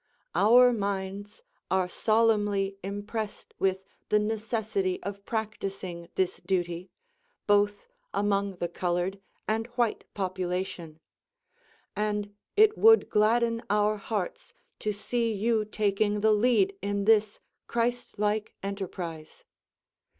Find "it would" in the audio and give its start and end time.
12.57-13.11